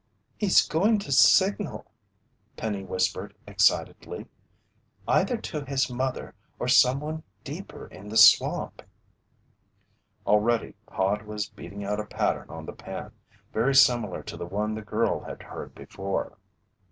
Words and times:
"He's 0.35 0.67
going 0.67 0.97
to 0.97 1.11
signal!" 1.11 1.85
Penny 2.57 2.83
whispered 2.83 3.35
excitedly. 3.45 4.25
"Either 5.07 5.37
to 5.37 5.63
his 5.63 5.91
mother, 5.91 6.33
or 6.57 6.67
someone 6.67 7.21
deeper 7.43 7.85
in 7.85 8.09
the 8.09 8.17
swamp!" 8.17 8.81
Already 10.25 10.73
Hod 10.89 11.21
was 11.21 11.49
beating 11.49 11.85
out 11.85 11.99
a 11.99 12.05
pattern 12.05 12.49
on 12.49 12.65
the 12.65 12.73
pan, 12.73 13.11
very 13.53 13.75
similar 13.75 14.23
to 14.23 14.35
the 14.37 14.47
one 14.47 14.73
the 14.73 14.81
girl 14.81 15.19
had 15.21 15.43
heard 15.43 15.75
before. 15.75 16.35